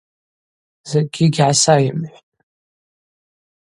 [0.89, 2.25] Закӏгьи гьгӏасайымхӏвтӏ.